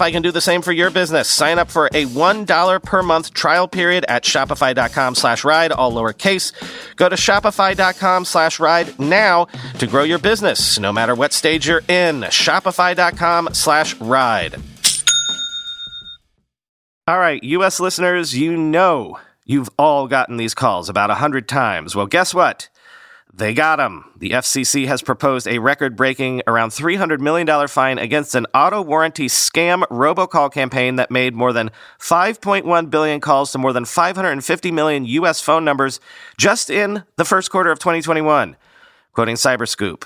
can 0.00 0.22
do 0.22 0.32
the 0.32 0.40
same 0.40 0.62
for 0.62 0.72
your 0.72 0.90
business. 0.90 1.28
Sign 1.28 1.58
up 1.58 1.70
for 1.70 1.86
a 1.86 2.06
$1 2.06 2.82
per 2.82 3.02
month 3.02 3.34
trial 3.34 3.68
period 3.68 4.04
at 4.08 4.24
shopify.com 4.24 5.14
slash 5.14 5.44
ride, 5.44 5.72
all 5.72 5.92
lowercase. 5.92 6.52
Go 6.96 7.08
to 7.08 7.16
shopify.com 7.16 8.24
slash 8.24 8.60
ride 8.60 8.98
now 8.98 9.46
to 9.78 9.86
grow 9.86 10.02
your 10.02 10.18
business, 10.18 10.78
no 10.78 10.92
matter 10.92 11.14
what 11.14 11.32
stage 11.32 11.68
you're 11.68 11.82
in. 11.88 12.22
Shopify.com 12.22 13.50
slash 13.52 13.94
ride. 14.00 14.56
All 17.08 17.18
right, 17.18 17.42
U.S. 17.44 17.78
listeners, 17.78 18.36
you 18.36 18.56
know 18.56 19.18
you've 19.44 19.70
all 19.78 20.08
gotten 20.08 20.36
these 20.36 20.54
calls 20.54 20.88
about 20.88 21.10
a 21.10 21.14
hundred 21.14 21.48
times. 21.48 21.94
Well, 21.94 22.06
guess 22.06 22.34
what? 22.34 22.68
They 23.36 23.52
got 23.52 23.78
him. 23.78 24.06
The 24.16 24.30
FCC 24.30 24.86
has 24.86 25.02
proposed 25.02 25.46
a 25.46 25.58
record 25.58 25.94
breaking 25.94 26.40
around 26.46 26.70
$300 26.70 27.20
million 27.20 27.68
fine 27.68 27.98
against 27.98 28.34
an 28.34 28.46
auto 28.54 28.80
warranty 28.80 29.26
scam 29.26 29.82
robocall 29.88 30.50
campaign 30.50 30.96
that 30.96 31.10
made 31.10 31.34
more 31.34 31.52
than 31.52 31.70
5.1 32.00 32.90
billion 32.90 33.20
calls 33.20 33.52
to 33.52 33.58
more 33.58 33.74
than 33.74 33.84
550 33.84 34.72
million 34.72 35.04
U.S. 35.04 35.42
phone 35.42 35.66
numbers 35.66 36.00
just 36.38 36.70
in 36.70 37.04
the 37.16 37.26
first 37.26 37.50
quarter 37.50 37.70
of 37.70 37.78
2021. 37.78 38.56
Quoting 39.12 39.36
Cyberscoop. 39.36 40.04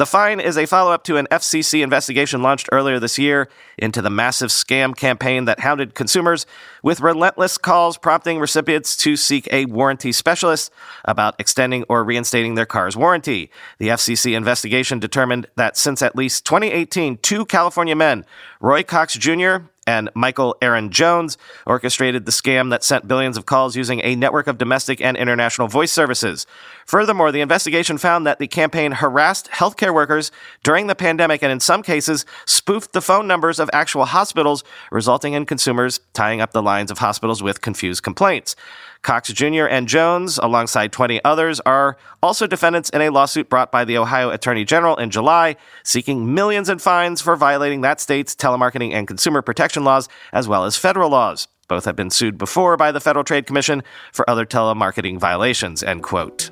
The 0.00 0.06
fine 0.06 0.40
is 0.40 0.56
a 0.56 0.64
follow 0.64 0.92
up 0.92 1.04
to 1.04 1.18
an 1.18 1.28
FCC 1.30 1.82
investigation 1.82 2.40
launched 2.40 2.70
earlier 2.72 2.98
this 2.98 3.18
year 3.18 3.50
into 3.76 4.00
the 4.00 4.08
massive 4.08 4.48
scam 4.48 4.96
campaign 4.96 5.44
that 5.44 5.60
hounded 5.60 5.94
consumers 5.94 6.46
with 6.82 7.02
relentless 7.02 7.58
calls 7.58 7.98
prompting 7.98 8.38
recipients 8.38 8.96
to 8.96 9.14
seek 9.14 9.46
a 9.52 9.66
warranty 9.66 10.10
specialist 10.10 10.72
about 11.04 11.38
extending 11.38 11.84
or 11.90 12.02
reinstating 12.02 12.54
their 12.54 12.64
car's 12.64 12.96
warranty. 12.96 13.50
The 13.76 13.88
FCC 13.88 14.34
investigation 14.34 15.00
determined 15.00 15.48
that 15.56 15.76
since 15.76 16.00
at 16.00 16.16
least 16.16 16.46
2018, 16.46 17.18
two 17.18 17.44
California 17.44 17.94
men, 17.94 18.24
Roy 18.58 18.82
Cox 18.82 19.18
Jr 19.18 19.66
and 19.90 20.08
Michael 20.14 20.56
Aaron 20.62 20.90
Jones 20.90 21.36
orchestrated 21.66 22.24
the 22.24 22.30
scam 22.30 22.70
that 22.70 22.84
sent 22.84 23.08
billions 23.08 23.36
of 23.36 23.44
calls 23.44 23.74
using 23.74 24.00
a 24.04 24.14
network 24.14 24.46
of 24.46 24.56
domestic 24.56 25.00
and 25.00 25.16
international 25.16 25.66
voice 25.66 25.90
services. 25.90 26.46
Furthermore, 26.86 27.32
the 27.32 27.40
investigation 27.40 27.98
found 27.98 28.24
that 28.24 28.38
the 28.38 28.46
campaign 28.46 28.92
harassed 28.92 29.50
healthcare 29.50 29.92
workers 29.92 30.30
during 30.62 30.86
the 30.86 30.94
pandemic 30.94 31.42
and 31.42 31.50
in 31.50 31.58
some 31.58 31.82
cases 31.82 32.24
spoofed 32.46 32.92
the 32.92 33.00
phone 33.00 33.26
numbers 33.26 33.58
of 33.58 33.68
actual 33.72 34.04
hospitals, 34.04 34.62
resulting 34.92 35.32
in 35.32 35.44
consumers 35.44 35.98
tying 36.12 36.40
up 36.40 36.52
the 36.52 36.62
lines 36.62 36.92
of 36.92 36.98
hospitals 36.98 37.42
with 37.42 37.60
confused 37.60 38.04
complaints. 38.04 38.54
Cox 39.02 39.32
Jr. 39.32 39.64
and 39.64 39.88
Jones, 39.88 40.38
alongside 40.38 40.92
20 40.92 41.24
others, 41.24 41.58
are 41.60 41.96
also 42.22 42.46
defendants 42.46 42.90
in 42.90 43.00
a 43.00 43.08
lawsuit 43.08 43.48
brought 43.48 43.72
by 43.72 43.84
the 43.84 43.96
Ohio 43.96 44.30
Attorney 44.30 44.64
General 44.64 44.96
in 44.96 45.10
July, 45.10 45.56
seeking 45.84 46.34
millions 46.34 46.68
in 46.68 46.78
fines 46.78 47.22
for 47.22 47.34
violating 47.34 47.80
that 47.80 48.00
state's 48.00 48.34
telemarketing 48.34 48.92
and 48.92 49.08
consumer 49.08 49.40
protection 49.40 49.84
laws, 49.84 50.08
as 50.32 50.46
well 50.46 50.64
as 50.64 50.76
federal 50.76 51.08
laws. 51.08 51.48
Both 51.66 51.86
have 51.86 51.96
been 51.96 52.10
sued 52.10 52.36
before 52.36 52.76
by 52.76 52.92
the 52.92 53.00
Federal 53.00 53.24
Trade 53.24 53.46
Commission 53.46 53.82
for 54.12 54.28
other 54.28 54.44
telemarketing 54.44 55.18
violations, 55.18 55.82
end 55.82 56.02
quote. 56.02 56.50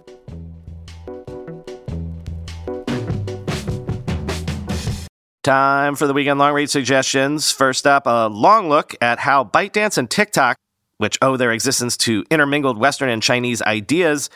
Time 5.43 5.97
for 5.97 6.07
the 6.07 6.13
weekend 6.13 6.39
long 6.39 6.53
read 6.53 6.71
suggestions. 6.71 7.51
First 7.51 7.87
up, 7.87 8.07
a 8.07 8.29
long 8.29 8.69
look 8.69 8.95
at 9.01 9.19
how 9.19 9.45
ByteDance 9.45 9.99
and 9.99 10.11
TikTok 10.11 10.57
which 10.99 11.19
owe 11.23 11.37
their 11.37 11.53
existence 11.53 11.97
to 11.97 12.25
intermingled 12.31 12.79
Western 12.79 13.09
and 13.09 13.23
Chinese 13.23 13.63
ideas, 13.63 14.29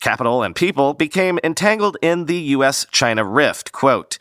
capital, 0.00 0.42
and 0.42 0.54
people, 0.54 0.94
became 0.94 1.38
entangled 1.42 1.96
in 2.02 2.26
the 2.26 2.38
US 2.54 2.86
China 2.90 3.24
rift. 3.24 3.72
Quote, 3.72 4.18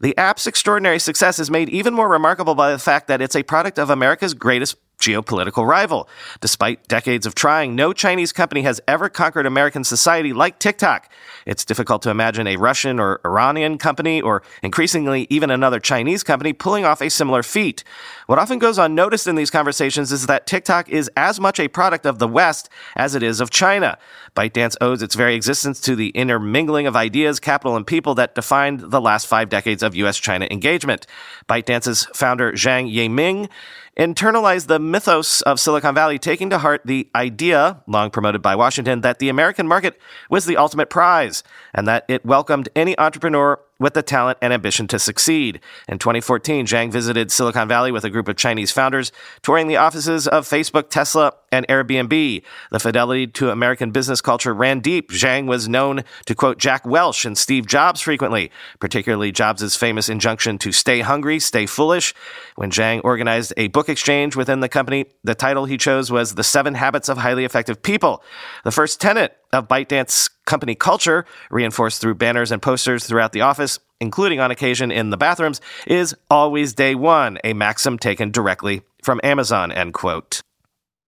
the 0.00 0.16
app's 0.18 0.46
extraordinary 0.46 0.98
success 0.98 1.38
is 1.38 1.50
made 1.50 1.70
even 1.70 1.94
more 1.94 2.08
remarkable 2.08 2.54
by 2.54 2.70
the 2.70 2.78
fact 2.78 3.08
that 3.08 3.22
it's 3.22 3.34
a 3.34 3.42
product 3.42 3.78
of 3.78 3.88
America's 3.88 4.34
greatest 4.34 4.76
geopolitical 4.98 5.66
rival. 5.66 6.08
Despite 6.40 6.88
decades 6.88 7.26
of 7.26 7.34
trying, 7.34 7.74
no 7.74 7.92
Chinese 7.92 8.32
company 8.32 8.62
has 8.62 8.80
ever 8.88 9.08
conquered 9.08 9.46
American 9.46 9.84
society 9.84 10.32
like 10.32 10.58
TikTok. 10.58 11.10
It's 11.44 11.64
difficult 11.64 12.02
to 12.02 12.10
imagine 12.10 12.46
a 12.46 12.56
Russian 12.56 12.98
or 12.98 13.20
Iranian 13.24 13.78
company, 13.78 14.20
or 14.20 14.42
increasingly 14.62 15.26
even 15.30 15.50
another 15.50 15.78
Chinese 15.78 16.22
company, 16.22 16.52
pulling 16.52 16.84
off 16.84 17.00
a 17.00 17.10
similar 17.10 17.42
feat. 17.42 17.84
What 18.26 18.38
often 18.38 18.58
goes 18.58 18.78
unnoticed 18.78 19.26
in 19.26 19.36
these 19.36 19.50
conversations 19.50 20.10
is 20.12 20.26
that 20.26 20.46
TikTok 20.46 20.88
is 20.88 21.10
as 21.16 21.38
much 21.38 21.60
a 21.60 21.68
product 21.68 22.06
of 22.06 22.18
the 22.18 22.28
West 22.28 22.68
as 22.96 23.14
it 23.14 23.22
is 23.22 23.40
of 23.40 23.50
China. 23.50 23.98
ByteDance 24.34 24.76
owes 24.80 25.02
its 25.02 25.14
very 25.14 25.34
existence 25.34 25.80
to 25.80 25.96
the 25.96 26.10
intermingling 26.10 26.86
of 26.86 26.96
ideas, 26.96 27.40
capital, 27.40 27.76
and 27.76 27.86
people 27.86 28.14
that 28.16 28.34
defined 28.34 28.80
the 28.80 29.00
last 29.00 29.26
five 29.26 29.48
decades 29.48 29.82
of 29.82 29.94
U.S. 29.94 30.18
China 30.18 30.46
engagement. 30.50 31.06
ByteDance's 31.48 32.06
founder, 32.14 32.52
Zhang 32.52 32.92
Yiming, 32.92 33.48
internalized 33.96 34.66
the 34.66 34.78
mythos 34.78 35.40
of 35.42 35.58
Silicon 35.58 35.94
Valley, 35.94 36.18
taking 36.18 36.50
to 36.50 36.58
heart 36.58 36.82
the 36.84 37.08
idea, 37.14 37.82
long 37.86 38.10
promoted 38.10 38.42
by 38.42 38.54
Washington, 38.54 39.00
that 39.00 39.18
the 39.18 39.28
American 39.28 39.66
market 39.66 39.98
was 40.28 40.44
the 40.44 40.56
ultimate 40.56 40.90
prize 40.90 41.42
and 41.74 41.88
that 41.88 42.04
it 42.08 42.24
welcomed 42.24 42.68
any 42.76 42.98
entrepreneur 42.98 43.58
with 43.78 43.94
the 43.94 44.02
talent 44.02 44.38
and 44.40 44.52
ambition 44.52 44.86
to 44.88 44.98
succeed. 44.98 45.60
In 45.88 45.98
2014, 45.98 46.66
Zhang 46.66 46.90
visited 46.90 47.30
Silicon 47.30 47.68
Valley 47.68 47.92
with 47.92 48.04
a 48.04 48.10
group 48.10 48.28
of 48.28 48.36
Chinese 48.36 48.70
founders, 48.70 49.12
touring 49.42 49.68
the 49.68 49.76
offices 49.76 50.26
of 50.26 50.46
Facebook, 50.46 50.90
Tesla, 50.90 51.34
and 51.52 51.66
Airbnb. 51.68 52.42
The 52.70 52.80
fidelity 52.80 53.26
to 53.28 53.50
American 53.50 53.90
business 53.90 54.20
culture 54.20 54.54
ran 54.54 54.80
deep. 54.80 55.10
Zhang 55.10 55.46
was 55.46 55.68
known 55.68 56.04
to 56.26 56.34
quote 56.34 56.58
Jack 56.58 56.86
Welch 56.86 57.24
and 57.24 57.36
Steve 57.36 57.66
Jobs 57.66 58.00
frequently, 58.00 58.50
particularly 58.80 59.32
Jobs' 59.32 59.76
famous 59.76 60.08
injunction 60.08 60.58
to 60.58 60.72
stay 60.72 61.00
hungry, 61.00 61.38
stay 61.38 61.66
foolish. 61.66 62.14
When 62.56 62.70
Zhang 62.70 63.00
organized 63.04 63.52
a 63.56 63.68
book 63.68 63.88
exchange 63.88 64.36
within 64.36 64.60
the 64.60 64.68
company, 64.68 65.06
the 65.24 65.34
title 65.34 65.66
he 65.66 65.76
chose 65.76 66.10
was 66.10 66.34
The 66.34 66.44
Seven 66.44 66.74
Habits 66.74 67.08
of 67.08 67.18
Highly 67.18 67.44
Effective 67.44 67.82
People. 67.82 68.22
The 68.64 68.72
first 68.72 69.00
tenet 69.00 69.36
of 69.52 69.68
ByteDance 69.68 70.30
company 70.46 70.74
culture, 70.74 71.26
reinforced 71.50 72.00
through 72.00 72.14
banners 72.14 72.50
and 72.50 72.62
posters 72.62 73.04
throughout 73.04 73.32
the 73.32 73.42
office, 73.42 73.78
including 74.00 74.40
on 74.40 74.50
occasion 74.50 74.90
in 74.90 75.10
the 75.10 75.16
bathrooms, 75.16 75.60
is 75.86 76.16
always 76.30 76.72
day 76.72 76.94
one, 76.94 77.38
a 77.44 77.52
maxim 77.52 77.98
taken 77.98 78.30
directly 78.30 78.82
from 79.02 79.20
Amazon, 79.22 79.70
end 79.70 79.92
quote. 79.92 80.42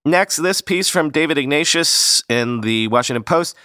Next, 0.05 0.37
this 0.37 0.61
piece 0.61 0.89
from 0.89 1.09
David 1.09 1.37
Ignatius 1.37 2.23
in 2.29 2.61
the 2.61 2.87
Washington 2.87 3.23
Post 3.23 3.55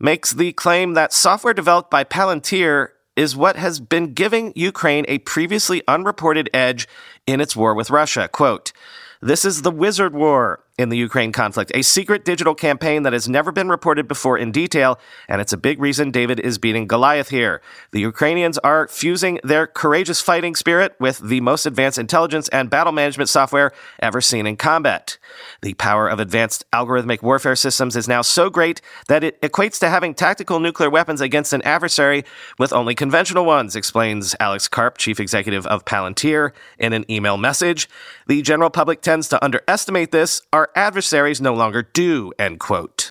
makes 0.00 0.32
the 0.32 0.52
claim 0.52 0.94
that 0.94 1.12
software 1.12 1.54
developed 1.54 1.90
by 1.90 2.02
Palantir 2.04 2.88
is 3.16 3.36
what 3.36 3.56
has 3.56 3.78
been 3.78 4.12
giving 4.12 4.52
Ukraine 4.56 5.04
a 5.06 5.18
previously 5.18 5.82
unreported 5.86 6.50
edge 6.52 6.88
in 7.26 7.40
its 7.40 7.54
war 7.54 7.74
with 7.74 7.90
Russia. 7.90 8.28
Quote, 8.28 8.72
this 9.20 9.44
is 9.44 9.62
the 9.62 9.70
Wizard 9.70 10.14
War 10.14 10.63
in 10.76 10.88
the 10.88 10.96
Ukraine 10.96 11.30
conflict, 11.30 11.70
a 11.74 11.82
secret 11.82 12.24
digital 12.24 12.54
campaign 12.54 13.04
that 13.04 13.12
has 13.12 13.28
never 13.28 13.52
been 13.52 13.68
reported 13.68 14.08
before 14.08 14.36
in 14.36 14.50
detail, 14.50 14.98
and 15.28 15.40
it's 15.40 15.52
a 15.52 15.56
big 15.56 15.80
reason 15.80 16.10
David 16.10 16.40
is 16.40 16.58
beating 16.58 16.88
Goliath 16.88 17.28
here. 17.28 17.62
The 17.92 18.00
Ukrainians 18.00 18.58
are 18.58 18.88
fusing 18.88 19.38
their 19.44 19.68
courageous 19.68 20.20
fighting 20.20 20.56
spirit 20.56 20.96
with 20.98 21.20
the 21.20 21.40
most 21.40 21.64
advanced 21.64 21.98
intelligence 21.98 22.48
and 22.48 22.70
battle 22.70 22.92
management 22.92 23.28
software 23.28 23.70
ever 24.00 24.20
seen 24.20 24.46
in 24.46 24.56
combat. 24.56 25.16
The 25.62 25.74
power 25.74 26.08
of 26.08 26.18
advanced 26.18 26.64
algorithmic 26.72 27.22
warfare 27.22 27.56
systems 27.56 27.94
is 27.94 28.08
now 28.08 28.22
so 28.22 28.50
great 28.50 28.80
that 29.06 29.22
it 29.22 29.40
equates 29.42 29.78
to 29.78 29.88
having 29.88 30.12
tactical 30.12 30.58
nuclear 30.58 30.90
weapons 30.90 31.20
against 31.20 31.52
an 31.52 31.62
adversary 31.62 32.24
with 32.58 32.72
only 32.72 32.96
conventional 32.96 33.44
ones, 33.44 33.76
explains 33.76 34.34
Alex 34.40 34.66
Karp, 34.66 34.98
chief 34.98 35.20
executive 35.20 35.66
of 35.66 35.84
Palantir, 35.84 36.50
in 36.80 36.92
an 36.92 37.08
email 37.08 37.36
message. 37.36 37.88
The 38.26 38.42
general 38.42 38.70
public 38.70 39.02
tends 39.02 39.28
to 39.28 39.44
underestimate 39.44 40.10
this. 40.10 40.42
Our 40.52 40.63
adversaries 40.74 41.40
no 41.40 41.54
longer 41.54 41.82
do, 41.82 42.32
end 42.38 42.60
quote. 42.60 43.10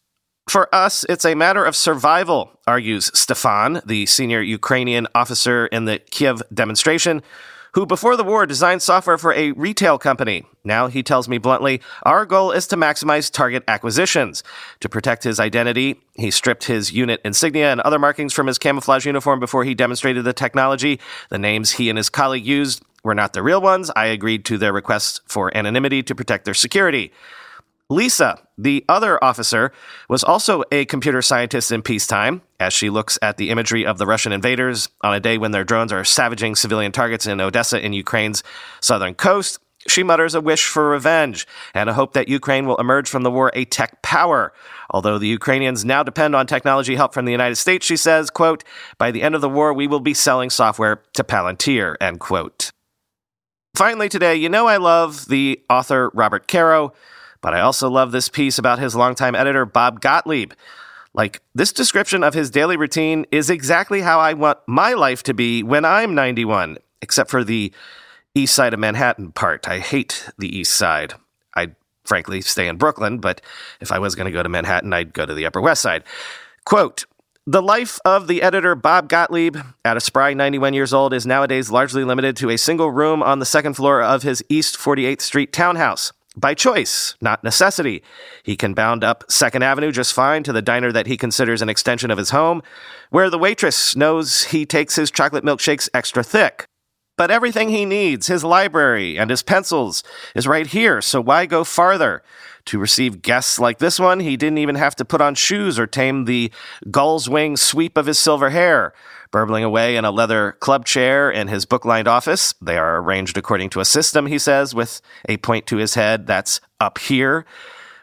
For 0.50 0.74
us, 0.76 1.06
it's 1.08 1.26
a 1.26 1.36
matter 1.36 1.64
of 1.64 1.76
survival, 1.76 2.60
argues 2.68 3.10
Stefan, 3.18 3.82
the 3.86 4.06
senior 4.06 4.42
Ukrainian 4.42 5.08
officer 5.16 5.68
in 5.68 5.86
the 5.86 6.00
Kiev 6.00 6.42
demonstration, 6.54 7.22
who 7.74 7.86
before 7.86 8.16
the 8.16 8.24
war 8.24 8.46
designed 8.46 8.82
software 8.82 9.18
for 9.18 9.34
a 9.34 9.52
retail 9.54 9.98
company. 9.98 10.46
Now 10.64 10.88
he 10.88 11.02
tells 11.02 11.28
me 11.28 11.38
bluntly, 11.38 11.82
our 12.04 12.26
goal 12.26 12.52
is 12.52 12.68
to 12.68 12.76
maximize 12.76 13.32
target 13.32 13.64
acquisitions. 13.68 14.44
To 14.82 14.90
protect 14.90 15.24
his 15.24 15.40
identity, 15.40 16.02
he 16.14 16.30
stripped 16.30 16.66
his 16.66 16.92
unit 16.92 17.20
insignia 17.26 17.72
and 17.72 17.82
other 17.82 17.98
markings 17.98 18.34
from 18.34 18.48
his 18.48 18.60
camouflage 18.60 19.06
uniform 19.06 19.40
before 19.40 19.64
he 19.64 19.74
demonstrated 19.74 20.24
the 20.24 20.34
technology. 20.34 21.00
The 21.30 21.40
names 21.40 21.72
he 21.72 21.90
and 21.90 21.98
his 21.98 22.10
colleague 22.10 22.46
used 22.46 22.84
were 23.04 23.16
not 23.16 23.34
the 23.34 23.44
real 23.44 23.62
ones. 23.62 23.92
I 23.96 24.06
agreed 24.06 24.46
to 24.46 24.58
their 24.58 24.72
request 24.72 25.22
for 25.26 25.56
anonymity 25.56 26.04
to 26.04 26.16
protect 26.16 26.46
their 26.46 26.54
security. 26.54 27.12
Lisa, 27.90 28.40
the 28.58 28.84
other 28.88 29.24
officer, 29.24 29.72
was 30.10 30.24
also 30.24 30.64
a 30.72 30.86
computer 30.86 31.22
scientist 31.22 31.72
in 31.72 31.82
peacetime 31.82 32.42
as 32.60 32.74
she 32.74 32.90
looks 32.90 33.20
at 33.22 33.38
the 33.38 33.50
imagery 33.50 33.86
of 33.86 33.98
the 33.98 34.08
Russian 34.08 34.32
invaders 34.32 34.90
on 35.02 35.14
a 35.14 35.20
day 35.20 35.38
when 35.38 35.52
their 35.52 35.64
drones 35.64 35.92
are 35.92 36.04
savaging 36.04 36.56
civilian 36.56 36.92
targets 36.92 37.28
in 37.28 37.42
Odessa 37.42 37.84
in 37.84 37.94
Ukraine's 37.94 38.44
southern 38.80 39.14
coast. 39.14 39.60
She 39.88 40.02
mutters 40.02 40.34
a 40.34 40.40
wish 40.40 40.66
for 40.66 40.90
revenge 40.90 41.46
and 41.74 41.90
a 41.90 41.94
hope 41.94 42.14
that 42.14 42.30
Ukraine 42.30 42.66
will 42.66 42.78
emerge 42.78 43.10
from 43.10 43.24
the 43.24 43.32
war 43.32 43.52
a 43.54 43.66
tech 43.66 44.02
power. 44.02 44.54
Although 44.90 45.18
the 45.18 45.28
Ukrainians 45.28 45.84
now 45.84 46.04
depend 46.04 46.36
on 46.36 46.48
technology 46.48 46.96
help 46.96 47.14
from 47.14 47.26
the 47.26 47.34
United 47.34 47.58
States, 47.58 47.86
she 47.86 47.98
says, 47.98 48.30
quote, 48.30 48.64
by 48.98 49.12
the 49.12 49.22
end 49.22 49.36
of 49.36 49.42
the 49.42 49.50
war, 49.50 49.74
we 49.74 49.88
will 49.88 50.00
be 50.00 50.14
selling 50.14 50.50
software 50.50 51.02
to 51.14 51.24
Palantir, 51.24 51.96
end 52.00 52.22
quote. 52.22 52.72
Finally, 53.76 54.08
today, 54.08 54.36
you 54.36 54.48
know 54.48 54.68
I 54.68 54.78
love 54.78 55.28
the 55.28 55.60
author 55.70 56.12
Robert 56.14 56.48
Caro. 56.48 56.94
But 57.44 57.54
I 57.54 57.60
also 57.60 57.90
love 57.90 58.14
this 58.14 58.30
piece 58.30 58.58
about 58.58 58.80
his 58.80 58.96
longtime 58.96 59.36
editor, 59.36 59.66
Bob 59.66 60.00
Gottlieb. 60.00 60.54
Like, 61.14 61.42
this 61.54 61.74
description 61.74 62.24
of 62.24 62.34
his 62.34 62.50
daily 62.50 62.78
routine 62.78 63.26
is 63.32 63.50
exactly 63.50 64.02
how 64.02 64.20
I 64.20 64.34
want 64.34 64.60
my 64.66 64.94
life 64.94 65.24
to 65.24 65.34
be 65.34 65.62
when 65.62 65.84
I'm 65.84 66.16
91, 66.16 66.78
except 67.02 67.30
for 67.30 67.44
the 67.44 67.72
east 68.34 68.56
side 68.56 68.74
of 68.74 68.80
Manhattan 68.80 69.34
part. 69.34 69.68
I 69.68 69.80
hate 69.80 70.30
the 70.40 70.58
east 70.58 70.74
side. 70.74 71.16
I'd 71.54 71.76
frankly 72.06 72.40
stay 72.40 72.68
in 72.68 72.78
Brooklyn, 72.78 73.20
but 73.20 73.42
if 73.82 73.92
I 73.92 74.00
was 74.00 74.16
going 74.16 74.26
to 74.26 74.32
go 74.32 74.42
to 74.42 74.50
Manhattan, 74.50 74.94
I'd 74.94 75.14
go 75.14 75.26
to 75.26 75.34
the 75.34 75.46
Upper 75.46 75.62
West 75.62 75.82
Side. 75.82 76.06
Quote, 76.66 77.06
the 77.46 77.62
life 77.62 78.00
of 78.06 78.28
the 78.28 78.42
editor 78.42 78.74
Bob 78.74 79.10
Gottlieb, 79.10 79.58
at 79.84 79.98
a 79.98 80.00
spry 80.00 80.34
91 80.34 80.74
years 80.74 80.94
old, 80.94 81.14
is 81.14 81.26
nowadays 81.26 81.70
largely 81.70 82.06
limited 82.06 82.38
to 82.38 82.50
a 82.50 82.58
single 82.58 82.90
room 82.90 83.22
on 83.22 83.40
the 83.40 83.46
second 83.46 83.74
floor 83.74 84.02
of 84.02 84.24
his 84.24 84.42
East 84.48 84.78
48th 84.78 85.20
Street 85.20 85.52
townhouse 85.52 86.14
by 86.36 86.54
choice, 86.54 87.16
not 87.22 87.44
necessity. 87.44 88.04
He 88.44 88.56
can 88.56 88.74
bound 88.74 89.04
up 89.04 89.24
Second 89.30 89.64
Avenue 89.64 89.92
just 89.92 90.14
fine 90.14 90.44
to 90.44 90.54
the 90.54 90.62
diner 90.62 90.92
that 90.92 91.08
he 91.08 91.18
considers 91.18 91.62
an 91.62 91.70
extension 91.70 92.12
of 92.12 92.18
his 92.18 92.32
home, 92.32 92.62
where 93.10 93.30
the 93.30 93.38
waitress 93.38 93.96
knows 93.96 94.46
he 94.46 94.66
takes 94.66 94.96
his 94.96 95.12
chocolate 95.12 95.44
milkshakes 95.44 95.90
extra 95.94 96.24
thick. 96.24 96.66
But 97.16 97.30
everything 97.30 97.70
he 97.70 97.86
needs, 97.86 98.28
his 98.28 98.44
library 98.44 99.20
and 99.20 99.30
his 99.30 99.44
pencils, 99.44 100.04
is 100.36 100.48
right 100.48 100.66
here, 100.66 101.00
so 101.02 101.22
why 101.22 101.46
go 101.46 101.64
farther? 101.64 102.24
To 102.68 102.80
receive 102.80 103.22
guests 103.22 103.60
like 103.60 103.80
this 103.80 104.00
one, 104.00 104.22
he 104.22 104.38
didn't 104.38 104.58
even 104.58 104.76
have 104.76 104.96
to 104.96 105.06
put 105.06 105.22
on 105.22 105.36
shoes 105.36 105.78
or 105.78 105.86
tame 105.86 106.26
the 106.26 106.52
gull's 106.90 107.30
wing 107.30 107.58
sweep 107.58 107.98
of 107.98 108.06
his 108.06 108.18
silver 108.18 108.52
hair 108.52 108.94
burbling 109.34 109.64
away 109.64 109.98
in 109.98 110.06
a 110.06 110.12
leather 110.12 110.54
club 110.60 110.86
chair 110.86 111.30
in 111.30 111.48
his 111.50 111.66
book 111.66 111.84
lined 111.84 112.08
office. 112.08 112.54
They 112.62 112.78
are 112.78 113.02
arranged 113.02 113.36
according 113.36 113.72
to 113.72 113.82
a 113.82 113.86
system, 113.86 114.28
he 114.28 114.38
says, 114.38 114.76
with 114.76 115.02
a 115.28 115.38
point 115.38 115.66
to 115.68 115.78
his 115.78 115.96
head 115.96 116.28
that's 116.28 116.62
up 116.80 117.00
here. 117.00 117.46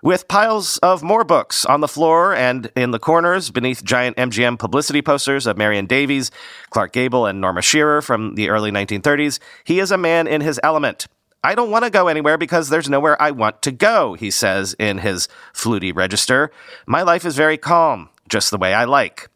With 0.03 0.29
piles 0.29 0.79
of 0.79 1.03
more 1.03 1.25
books 1.25 1.65
on 1.65 1.81
the 1.81 1.89
floor 1.89 2.35
and 2.35 2.71
in 2.75 2.91
the 2.91 2.99
corners 2.99 3.51
beneath 3.51 3.85
giant 3.85 4.17
MGM 4.17 4.59
publicity 4.59 5.03
posters 5.03 5.47
of 5.47 5.57
Marion 5.57 5.87
Davies, 5.87 6.31
Clark 6.71 6.93
Gable, 6.93 7.27
and 7.27 7.41
Norma 7.41 7.63
Shearer 7.63 8.03
from 8.03 8.35
the 8.35 8.49
early 8.49 8.73
1930s, 8.73 9.39
he 9.65 9.79
is 9.79 9.91
a 9.91 9.99
man 9.99 10.27
in 10.27 10.41
his 10.41 10.59
element. 10.63 11.07
I 11.43 11.55
don't 11.55 11.71
want 11.71 11.85
to 11.85 11.91
go 11.91 12.09
anywhere 12.09 12.37
because 12.37 12.69
there's 12.69 12.91
nowhere 12.91 13.21
I 13.21 13.31
want 13.31 13.63
to 13.63 13.73
go, 13.73 14.15
he 14.15 14.31
says 14.31 14.75
in 14.79 14.99
his 14.99 15.27
fluty 15.55 15.91
register. 15.91 16.51
My 16.87 17.01
life 17.03 17.25
is 17.25 17.35
very 17.35 17.57
calm, 17.57 18.11
just 18.29 18.51
the 18.51 18.59
way 18.59 18.75
I 18.75 18.85
like. 18.85 19.29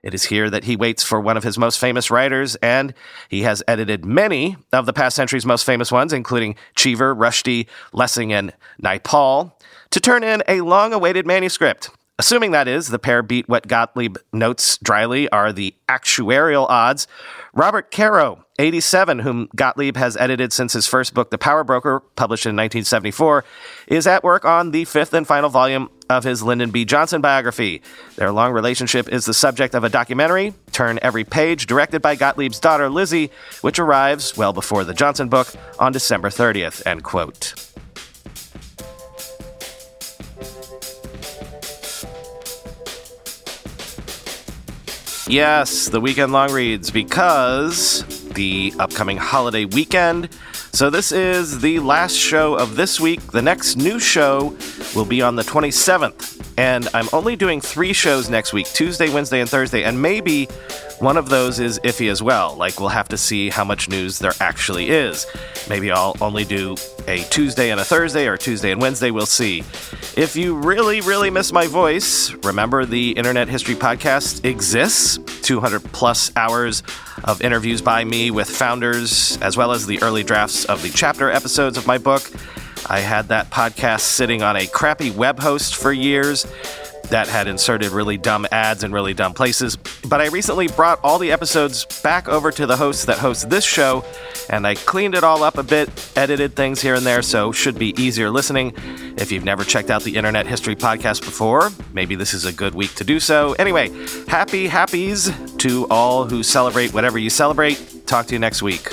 It 0.00 0.14
is 0.14 0.26
here 0.26 0.48
that 0.50 0.64
he 0.64 0.76
waits 0.76 1.02
for 1.02 1.20
one 1.20 1.36
of 1.36 1.42
his 1.42 1.58
most 1.58 1.80
famous 1.80 2.12
writers, 2.12 2.54
and 2.56 2.94
he 3.28 3.42
has 3.42 3.64
edited 3.66 4.04
many 4.04 4.56
of 4.72 4.86
the 4.86 4.92
past 4.92 5.16
century's 5.16 5.44
most 5.44 5.64
famous 5.64 5.90
ones, 5.90 6.12
including 6.12 6.54
Cheever, 6.76 7.14
Rushdie, 7.14 7.66
Lessing, 7.92 8.32
and 8.32 8.52
Naipaul, 8.80 9.52
to 9.90 10.00
turn 10.00 10.22
in 10.22 10.44
a 10.46 10.60
long 10.60 10.92
awaited 10.92 11.26
manuscript. 11.26 11.90
Assuming 12.20 12.50
that 12.50 12.66
is, 12.66 12.88
the 12.88 12.98
pair 12.98 13.22
beat 13.22 13.48
what 13.48 13.68
Gottlieb 13.68 14.16
notes 14.32 14.76
dryly 14.78 15.28
are 15.28 15.52
the 15.52 15.72
actuarial 15.88 16.68
odds. 16.68 17.06
Robert 17.54 17.92
Caro, 17.92 18.44
87, 18.58 19.20
whom 19.20 19.48
Gottlieb 19.54 19.96
has 19.96 20.16
edited 20.16 20.52
since 20.52 20.72
his 20.72 20.88
first 20.88 21.14
book, 21.14 21.30
The 21.30 21.38
Power 21.38 21.62
Broker, 21.62 22.00
published 22.16 22.44
in 22.44 22.56
1974, 22.56 23.44
is 23.86 24.08
at 24.08 24.24
work 24.24 24.44
on 24.44 24.72
the 24.72 24.84
fifth 24.84 25.14
and 25.14 25.28
final 25.28 25.48
volume 25.48 25.90
of 26.10 26.24
his 26.24 26.42
Lyndon 26.42 26.72
B. 26.72 26.84
Johnson 26.84 27.20
biography. 27.20 27.82
Their 28.16 28.32
long 28.32 28.52
relationship 28.52 29.08
is 29.08 29.24
the 29.24 29.34
subject 29.34 29.76
of 29.76 29.84
a 29.84 29.88
documentary, 29.88 30.54
Turn 30.72 30.98
Every 31.02 31.22
Page, 31.22 31.66
directed 31.66 32.02
by 32.02 32.16
Gottlieb's 32.16 32.58
daughter 32.58 32.90
Lizzie, 32.90 33.30
which 33.60 33.78
arrives 33.78 34.36
well 34.36 34.52
before 34.52 34.82
the 34.82 34.94
Johnson 34.94 35.28
book 35.28 35.54
on 35.78 35.92
December 35.92 36.30
30th. 36.30 36.84
End 36.84 37.04
quote. 37.04 37.67
Yes, 45.28 45.90
the 45.90 46.00
weekend 46.00 46.32
long 46.32 46.50
reads 46.52 46.90
because 46.90 48.02
the 48.32 48.72
upcoming 48.78 49.18
holiday 49.18 49.66
weekend. 49.66 50.30
So, 50.72 50.88
this 50.88 51.12
is 51.12 51.60
the 51.60 51.80
last 51.80 52.14
show 52.14 52.54
of 52.54 52.76
this 52.76 52.98
week. 52.98 53.20
The 53.32 53.42
next 53.42 53.76
new 53.76 54.00
show 54.00 54.56
will 54.94 55.04
be 55.04 55.20
on 55.20 55.36
the 55.36 55.42
27th. 55.42 56.50
And 56.56 56.88
I'm 56.94 57.08
only 57.12 57.36
doing 57.36 57.60
three 57.60 57.92
shows 57.92 58.30
next 58.30 58.54
week 58.54 58.68
Tuesday, 58.68 59.12
Wednesday, 59.12 59.40
and 59.40 59.50
Thursday. 59.50 59.84
And 59.84 60.00
maybe 60.00 60.48
One 61.00 61.16
of 61.16 61.28
those 61.28 61.60
is 61.60 61.78
iffy 61.84 62.10
as 62.10 62.20
well, 62.20 62.56
like 62.56 62.80
we'll 62.80 62.88
have 62.88 63.08
to 63.10 63.16
see 63.16 63.50
how 63.50 63.62
much 63.62 63.88
news 63.88 64.18
there 64.18 64.32
actually 64.40 64.90
is. 64.90 65.28
Maybe 65.68 65.92
I'll 65.92 66.16
only 66.20 66.44
do 66.44 66.74
a 67.06 67.22
Tuesday 67.30 67.70
and 67.70 67.80
a 67.80 67.84
Thursday 67.84 68.26
or 68.26 68.36
Tuesday 68.36 68.72
and 68.72 68.80
Wednesday, 68.80 69.12
we'll 69.12 69.24
see. 69.24 69.60
If 70.16 70.34
you 70.34 70.56
really, 70.56 71.00
really 71.00 71.30
miss 71.30 71.52
my 71.52 71.68
voice, 71.68 72.32
remember 72.42 72.84
the 72.84 73.12
Internet 73.12 73.48
History 73.48 73.76
Podcast 73.76 74.44
exists 74.44 75.18
200 75.46 75.84
plus 75.92 76.32
hours 76.34 76.82
of 77.22 77.42
interviews 77.42 77.80
by 77.80 78.02
me 78.02 78.32
with 78.32 78.50
founders, 78.50 79.38
as 79.40 79.56
well 79.56 79.70
as 79.70 79.86
the 79.86 80.02
early 80.02 80.24
drafts 80.24 80.64
of 80.64 80.82
the 80.82 80.90
chapter 80.90 81.30
episodes 81.30 81.78
of 81.78 81.86
my 81.86 81.98
book. 81.98 82.28
I 82.90 83.00
had 83.00 83.28
that 83.28 83.50
podcast 83.50 84.00
sitting 84.00 84.42
on 84.42 84.56
a 84.56 84.66
crappy 84.66 85.10
web 85.10 85.38
host 85.38 85.76
for 85.76 85.92
years 85.92 86.44
that 87.10 87.28
had 87.28 87.46
inserted 87.48 87.92
really 87.92 88.16
dumb 88.16 88.46
ads 88.52 88.84
in 88.84 88.92
really 88.92 89.14
dumb 89.14 89.34
places. 89.34 89.76
But 89.76 90.20
I 90.20 90.28
recently 90.28 90.68
brought 90.68 91.00
all 91.02 91.18
the 91.18 91.32
episodes 91.32 91.84
back 92.02 92.28
over 92.28 92.50
to 92.52 92.66
the 92.66 92.76
host 92.76 93.06
that 93.06 93.18
hosts 93.18 93.44
this 93.44 93.64
show, 93.64 94.04
and 94.50 94.66
I 94.66 94.74
cleaned 94.74 95.14
it 95.14 95.24
all 95.24 95.42
up 95.42 95.58
a 95.58 95.62
bit, 95.62 95.88
edited 96.16 96.54
things 96.54 96.80
here 96.80 96.94
and 96.94 97.04
there, 97.04 97.22
so 97.22 97.52
should 97.52 97.78
be 97.78 97.94
easier 98.00 98.30
listening. 98.30 98.72
If 99.16 99.32
you've 99.32 99.44
never 99.44 99.64
checked 99.64 99.90
out 99.90 100.02
the 100.02 100.16
Internet 100.16 100.46
History 100.46 100.76
Podcast 100.76 101.22
before, 101.22 101.70
maybe 101.92 102.14
this 102.14 102.34
is 102.34 102.44
a 102.44 102.52
good 102.52 102.74
week 102.74 102.94
to 102.96 103.04
do 103.04 103.20
so. 103.20 103.54
Anyway, 103.54 103.88
happy 104.26 104.68
happies 104.68 105.58
to 105.58 105.86
all 105.88 106.24
who 106.24 106.42
celebrate 106.42 106.94
whatever 106.94 107.18
you 107.18 107.30
celebrate. 107.30 108.06
Talk 108.06 108.26
to 108.26 108.34
you 108.34 108.38
next 108.38 108.62
week. 108.62 108.88